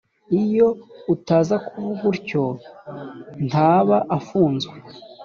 iyo 0.43 0.67
utaza 1.13 1.55
kuvuga 1.65 2.03
utyo 2.13 2.43
ntaba 3.47 3.97
afunzwe 4.17 4.75